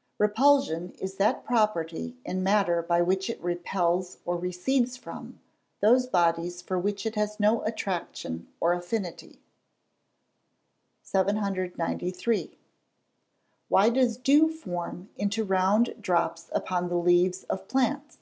[0.16, 5.40] _Repulsion is that property in matter by which it repels or recedes from,
[5.80, 9.42] those bodies for which it has no attraction or affinity.
[11.02, 12.58] 793.
[13.70, 18.16] _Why does dew form into round drops upon the leaves of plants?